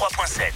103.7. 0.00 0.52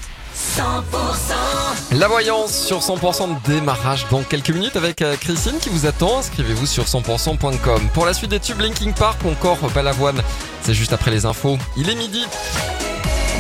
100% 1.93 1.99
La 1.99 2.09
voyance 2.09 2.67
sur 2.67 2.79
100% 2.79 3.29
de 3.29 3.53
démarrage 3.53 4.07
dans 4.11 4.23
quelques 4.23 4.49
minutes 4.49 4.77
avec 4.77 5.03
euh, 5.03 5.17
Christine 5.17 5.59
qui 5.61 5.69
vous 5.69 5.85
attend. 5.85 6.21
Inscrivez-vous 6.21 6.65
sur 6.65 6.85
100%.com. 6.85 7.89
Pour 7.93 8.07
la 8.07 8.15
suite 8.15 8.31
des 8.31 8.41
tubes 8.41 8.61
Linking 8.61 8.95
Park 8.95 9.19
ou 9.23 9.29
encore 9.29 9.59
Balavoine, 9.75 10.23
c'est 10.63 10.73
juste 10.73 10.95
après 10.95 11.11
les 11.11 11.27
infos. 11.27 11.59
Il 11.77 11.91
est 11.91 11.95
midi. 11.95 12.25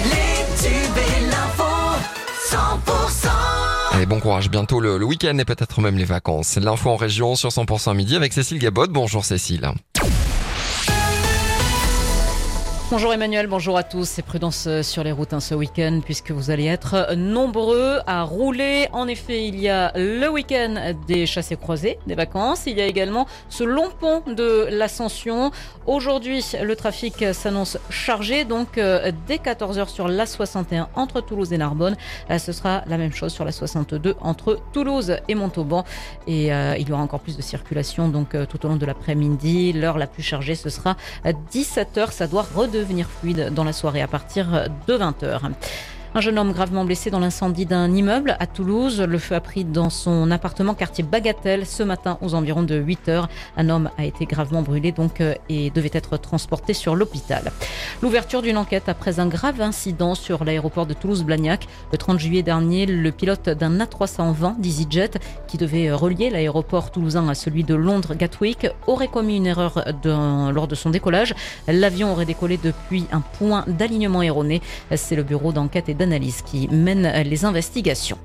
Les 0.04 0.44
tubes 0.62 0.98
et 0.98 1.20
l'info 1.30 1.64
100% 2.50 3.28
Allez, 3.92 4.04
bon 4.04 4.20
courage. 4.20 4.50
Bientôt 4.50 4.80
le, 4.80 4.98
le 4.98 5.06
week-end 5.06 5.38
et 5.38 5.44
peut-être 5.46 5.80
même 5.80 5.96
les 5.96 6.04
vacances. 6.04 6.56
L'info 6.56 6.90
en 6.90 6.96
région 6.96 7.34
sur 7.34 7.48
100% 7.48 7.90
à 7.90 7.94
midi 7.94 8.14
avec 8.14 8.34
Cécile 8.34 8.58
Gabot. 8.58 8.88
Bonjour 8.88 9.24
Cécile. 9.24 9.72
Bonjour 12.90 13.14
Emmanuel, 13.14 13.46
bonjour 13.46 13.78
à 13.78 13.82
tous. 13.82 14.04
C'est 14.04 14.22
prudence 14.22 14.66
euh, 14.66 14.82
sur 14.82 15.02
les 15.02 15.10
routes 15.10 15.32
hein, 15.32 15.40
ce 15.40 15.54
week-end 15.54 16.00
puisque 16.04 16.32
vous 16.32 16.50
allez 16.50 16.66
être 16.66 17.14
nombreux 17.16 18.00
à 18.06 18.22
rouler. 18.24 18.88
En 18.92 19.08
effet, 19.08 19.48
il 19.48 19.58
y 19.58 19.70
a 19.70 19.90
le 19.96 20.28
week-end 20.28 20.94
des 21.08 21.24
chassés 21.24 21.56
croisés, 21.56 21.98
des 22.06 22.14
vacances. 22.14 22.64
Il 22.66 22.76
y 22.76 22.82
a 22.82 22.86
également 22.86 23.26
ce 23.48 23.64
long 23.64 23.88
pont 23.98 24.22
de 24.26 24.68
l'Ascension. 24.70 25.50
Aujourd'hui, 25.86 26.44
le 26.62 26.76
trafic 26.76 27.24
s'annonce 27.32 27.78
chargé. 27.88 28.44
Donc, 28.44 28.76
euh, 28.76 29.10
dès 29.26 29.36
14h 29.36 29.88
sur 29.88 30.06
la 30.06 30.26
61 30.26 30.88
entre 30.94 31.22
Toulouse 31.22 31.54
et 31.54 31.58
Narbonne, 31.58 31.96
ce 32.38 32.52
sera 32.52 32.82
la 32.86 32.98
même 32.98 33.12
chose 33.12 33.32
sur 33.32 33.46
la 33.46 33.52
62 33.52 34.14
entre 34.20 34.60
Toulouse 34.74 35.16
et 35.26 35.34
Montauban. 35.34 35.84
Et 36.26 36.52
euh, 36.52 36.76
il 36.78 36.86
y 36.86 36.92
aura 36.92 37.02
encore 37.02 37.20
plus 37.20 37.38
de 37.38 37.42
circulation 37.42 38.08
donc 38.08 38.36
tout 38.48 38.66
au 38.66 38.68
long 38.68 38.76
de 38.76 38.86
l'après-midi. 38.86 39.72
L'heure 39.72 39.96
la 39.96 40.06
plus 40.06 40.22
chargée, 40.22 40.54
ce 40.54 40.68
sera 40.68 40.96
à 41.24 41.32
17h. 41.32 42.12
Ça 42.12 42.26
doit 42.26 42.42
redevenir 42.74 43.08
fluide 43.08 43.50
dans 43.54 43.64
la 43.64 43.72
soirée 43.72 44.02
à 44.02 44.08
partir 44.08 44.68
de 44.86 44.98
20h. 44.98 45.52
Un 46.16 46.20
jeune 46.20 46.38
homme 46.38 46.52
gravement 46.52 46.84
blessé 46.84 47.10
dans 47.10 47.18
l'incendie 47.18 47.66
d'un 47.66 47.92
immeuble 47.92 48.36
à 48.38 48.46
Toulouse. 48.46 49.00
Le 49.00 49.18
feu 49.18 49.34
a 49.34 49.40
pris 49.40 49.64
dans 49.64 49.90
son 49.90 50.30
appartement 50.30 50.72
quartier 50.72 51.02
Bagatelle 51.02 51.66
ce 51.66 51.82
matin 51.82 52.18
aux 52.20 52.34
environs 52.34 52.62
de 52.62 52.76
8 52.76 53.08
heures. 53.08 53.28
Un 53.56 53.68
homme 53.68 53.90
a 53.98 54.04
été 54.04 54.24
gravement 54.24 54.62
brûlé 54.62 54.92
donc 54.92 55.20
euh, 55.20 55.34
et 55.48 55.70
devait 55.70 55.90
être 55.92 56.16
transporté 56.16 56.72
sur 56.72 56.94
l'hôpital. 56.94 57.50
L'ouverture 58.00 58.42
d'une 58.42 58.58
enquête 58.58 58.88
après 58.88 59.18
un 59.18 59.26
grave 59.26 59.60
incident 59.60 60.14
sur 60.14 60.44
l'aéroport 60.44 60.86
de 60.86 60.94
Toulouse-Blagnac. 60.94 61.66
Le 61.90 61.98
30 61.98 62.20
juillet 62.20 62.44
dernier, 62.44 62.86
le 62.86 63.10
pilote 63.10 63.48
d'un 63.48 63.76
A320 63.80 64.60
d'EasyJet 64.60 65.18
qui 65.48 65.58
devait 65.58 65.90
relier 65.90 66.30
l'aéroport 66.30 66.92
toulousain 66.92 67.28
à 67.28 67.34
celui 67.34 67.64
de 67.64 67.74
Londres 67.74 68.14
Gatwick 68.14 68.68
aurait 68.86 69.08
commis 69.08 69.38
une 69.38 69.46
erreur 69.46 69.84
lors 70.04 70.68
de 70.68 70.74
son 70.76 70.90
décollage. 70.90 71.34
L'avion 71.66 72.12
aurait 72.12 72.24
décollé 72.24 72.56
depuis 72.56 73.06
un 73.10 73.20
point 73.20 73.64
d'alignement 73.66 74.22
erroné. 74.22 74.62
C'est 74.94 75.16
le 75.16 75.24
bureau 75.24 75.50
d'enquête 75.50 75.88
et 75.88 76.03
qui 76.46 76.68
mène 76.68 77.10
les 77.24 77.44
investigations. 77.44 78.18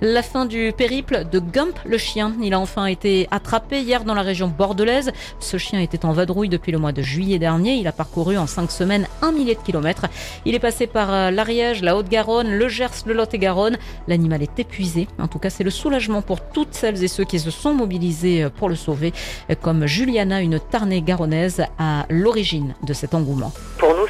La 0.00 0.22
fin 0.22 0.46
du 0.46 0.72
périple 0.76 1.24
de 1.30 1.38
Gump 1.38 1.78
le 1.84 1.98
chien. 1.98 2.34
Il 2.42 2.54
a 2.54 2.60
enfin 2.60 2.86
été 2.86 3.28
attrapé 3.30 3.80
hier 3.80 4.04
dans 4.04 4.14
la 4.14 4.22
région 4.22 4.48
bordelaise. 4.48 5.12
Ce 5.40 5.56
chien 5.56 5.80
était 5.80 6.04
en 6.04 6.12
vadrouille 6.12 6.48
depuis 6.48 6.72
le 6.72 6.78
mois 6.78 6.92
de 6.92 7.02
juillet 7.02 7.38
dernier. 7.38 7.74
Il 7.74 7.86
a 7.86 7.92
parcouru 7.92 8.36
en 8.36 8.46
cinq 8.46 8.70
semaines 8.70 9.06
un 9.22 9.32
millier 9.32 9.54
de 9.54 9.60
kilomètres. 9.60 10.06
Il 10.44 10.54
est 10.54 10.58
passé 10.58 10.86
par 10.86 11.12
euh, 11.12 11.30
l'Ariège, 11.30 11.82
la 11.82 11.96
Haute-Garonne, 11.96 12.50
le 12.50 12.68
Gers, 12.68 13.04
le 13.06 13.14
Lot-et-Garonne. 13.14 13.78
L'animal 14.08 14.42
est 14.42 14.58
épuisé. 14.58 15.08
En 15.18 15.28
tout 15.28 15.38
cas, 15.38 15.50
c'est 15.50 15.64
le 15.64 15.70
soulagement 15.70 16.22
pour 16.22 16.40
toutes 16.40 16.74
celles 16.74 17.02
et 17.02 17.08
ceux 17.08 17.24
qui 17.24 17.38
se 17.38 17.50
sont 17.50 17.74
mobilisés 17.74 18.44
euh, 18.44 18.50
pour 18.50 18.68
le 18.68 18.76
sauver, 18.76 19.12
euh, 19.50 19.54
comme 19.60 19.86
Juliana, 19.86 20.40
une 20.40 20.58
Tarnais 20.58 21.02
garonnaise, 21.02 21.62
à 21.78 22.06
l'origine 22.08 22.74
de 22.82 22.92
cet 22.92 23.14
engouement. 23.14 23.52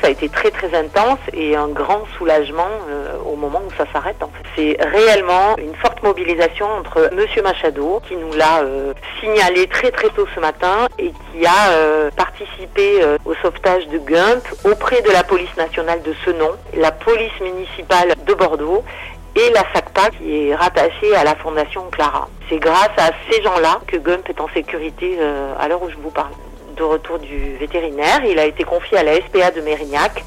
Ça 0.07 0.11
a 0.11 0.12
été 0.12 0.29
très 0.29 0.53
très 0.53 0.73
intense 0.73 1.19
et 1.33 1.57
un 1.57 1.67
grand 1.67 2.05
soulagement 2.17 2.69
euh, 2.89 3.17
au 3.27 3.35
moment 3.35 3.61
où 3.67 3.73
ça 3.77 3.87
s'arrête. 3.93 4.23
C'est 4.55 4.77
réellement 4.81 5.57
une 5.59 5.75
forte 5.75 6.01
mobilisation 6.05 6.65
entre 6.79 7.11
Monsieur 7.12 7.43
Machado, 7.43 8.01
qui 8.07 8.15
nous 8.15 8.33
l'a 8.34 8.61
euh, 8.61 8.95
signalé 9.19 9.67
très 9.67 9.91
très 9.91 10.09
tôt 10.11 10.25
ce 10.33 10.39
matin 10.39 10.87
et 11.01 11.11
qui 11.11 11.45
a 11.45 11.71
euh, 11.71 12.12
participé 12.12 13.05
au 13.25 13.34
sauvetage 13.43 13.89
de 13.89 13.99
Gump 13.99 14.45
auprès 14.65 15.03
de 15.03 15.11
la 15.11 15.25
police 15.25 15.56
nationale 15.56 16.00
de 16.03 16.15
ce 16.25 16.31
nom, 16.31 16.53
la 16.75 16.93
police 16.93 17.41
municipale 17.41 18.15
de 18.25 18.34
Bordeaux 18.34 18.84
et 19.34 19.50
la 19.50 19.65
SACPA 19.75 20.11
qui 20.11 20.50
est 20.50 20.55
rattachée 20.55 21.16
à 21.16 21.25
la 21.25 21.34
Fondation 21.34 21.83
Clara. 21.91 22.28
C'est 22.49 22.59
grâce 22.59 22.97
à 22.97 23.11
ces 23.28 23.43
gens-là 23.43 23.81
que 23.89 23.97
Gump 23.97 24.28
est 24.28 24.41
en 24.41 24.47
sécurité 24.55 25.19
à 25.59 25.66
l'heure 25.66 25.83
où 25.83 25.91
je 25.91 25.97
vous 25.97 26.11
parle. 26.11 26.31
De 26.76 26.82
retour 26.82 27.19
du 27.19 27.56
vétérinaire, 27.56 28.22
il 28.25 28.38
a 28.38 28.44
été 28.44 28.62
confié 28.64 28.98
à 28.98 29.03
la 29.03 29.16
SPA 29.16 29.50
de 29.50 29.62
Mérignac. 29.62 30.22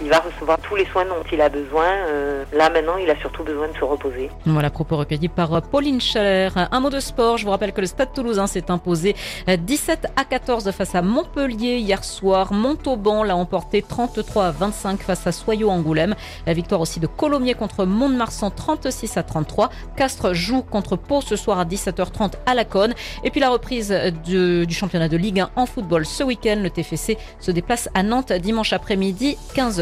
Il 0.00 0.08
va 0.08 0.20
recevoir 0.20 0.58
tous 0.60 0.76
les 0.76 0.86
soins 0.86 1.04
dont 1.04 1.22
il 1.30 1.40
a 1.40 1.48
besoin. 1.48 1.84
Euh, 1.84 2.44
là 2.52 2.70
maintenant, 2.70 2.96
il 2.96 3.10
a 3.10 3.16
surtout 3.16 3.44
besoin 3.44 3.68
de 3.68 3.74
se 3.74 3.84
reposer. 3.84 4.30
Voilà, 4.46 4.70
propos 4.70 4.96
recueillis 4.96 5.28
par 5.28 5.52
euh, 5.54 5.60
Pauline 5.60 6.00
Schaller. 6.00 6.48
Un 6.56 6.80
mot 6.80 6.90
de 6.90 7.00
sport, 7.00 7.36
je 7.36 7.44
vous 7.44 7.50
rappelle 7.50 7.72
que 7.72 7.80
le 7.80 7.86
Stade 7.86 8.12
toulousain 8.14 8.46
s'est 8.46 8.70
imposé 8.70 9.14
euh, 9.48 9.56
17 9.56 10.06
à 10.16 10.24
14 10.24 10.70
face 10.70 10.94
à 10.94 11.02
Montpellier 11.02 11.76
hier 11.76 12.04
soir. 12.04 12.52
Montauban 12.52 13.22
l'a 13.22 13.36
emporté 13.36 13.82
33 13.82 14.46
à 14.46 14.50
25 14.50 15.00
face 15.00 15.26
à 15.26 15.32
Soyaux-Angoulême. 15.32 16.14
La 16.46 16.54
victoire 16.54 16.80
aussi 16.80 16.98
de 16.98 17.06
Colomiers 17.06 17.54
contre 17.54 17.84
Mont-de-Marsan 17.84 18.50
36 18.50 19.16
à 19.16 19.22
33. 19.22 19.68
Castres 19.96 20.32
joue 20.32 20.62
contre 20.62 20.96
Pau 20.96 21.20
ce 21.20 21.36
soir 21.36 21.58
à 21.58 21.64
17h30 21.64 22.34
à 22.46 22.54
la 22.54 22.64
Conne. 22.64 22.94
Et 23.24 23.30
puis 23.30 23.40
la 23.40 23.50
reprise 23.50 23.94
du 24.24 24.74
championnat 24.74 25.08
de 25.08 25.16
Ligue 25.16 25.40
1 25.40 25.50
en 25.56 25.66
football 25.66 26.06
ce 26.06 26.22
week-end. 26.22 26.58
Le 26.62 26.70
TFC 26.70 27.18
se 27.40 27.50
déplace 27.50 27.88
à 27.94 28.02
Nantes 28.02 28.32
dimanche 28.32 28.72
après-midi 28.72 29.36
15h. 29.54 29.81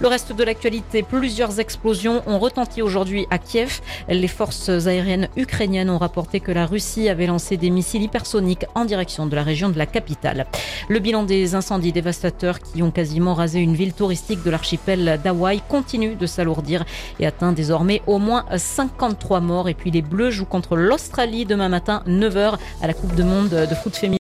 Le 0.00 0.08
reste 0.08 0.32
de 0.32 0.44
l'actualité, 0.44 1.02
plusieurs 1.02 1.60
explosions 1.60 2.22
ont 2.26 2.38
retenti 2.38 2.82
aujourd'hui 2.82 3.26
à 3.30 3.38
Kiev. 3.38 3.80
Les 4.08 4.28
forces 4.28 4.68
aériennes 4.68 5.28
ukrainiennes 5.36 5.90
ont 5.90 5.98
rapporté 5.98 6.40
que 6.40 6.52
la 6.52 6.66
Russie 6.66 7.08
avait 7.08 7.26
lancé 7.26 7.56
des 7.56 7.70
missiles 7.70 8.02
hypersoniques 8.02 8.66
en 8.74 8.84
direction 8.84 9.26
de 9.26 9.34
la 9.36 9.42
région 9.42 9.68
de 9.68 9.78
la 9.78 9.86
capitale. 9.86 10.46
Le 10.88 10.98
bilan 10.98 11.22
des 11.22 11.54
incendies 11.54 11.92
dévastateurs 11.92 12.60
qui 12.60 12.82
ont 12.82 12.90
quasiment 12.90 13.34
rasé 13.34 13.60
une 13.60 13.74
ville 13.74 13.92
touristique 13.92 14.42
de 14.42 14.50
l'archipel 14.50 15.20
d'Hawaï 15.22 15.62
continue 15.68 16.14
de 16.14 16.26
s'alourdir 16.26 16.84
et 17.20 17.26
atteint 17.26 17.52
désormais 17.52 18.02
au 18.06 18.18
moins 18.18 18.44
53 18.56 19.40
morts. 19.40 19.68
Et 19.68 19.74
puis 19.74 19.90
les 19.90 20.02
Bleus 20.02 20.30
jouent 20.30 20.44
contre 20.44 20.76
l'Australie 20.76 21.44
demain 21.44 21.68
matin 21.68 22.02
9h 22.06 22.54
à 22.82 22.86
la 22.86 22.94
Coupe 22.94 23.14
du 23.14 23.22
Monde 23.22 23.48
de 23.48 23.74
foot 23.74 23.94
féminin. 23.96 24.12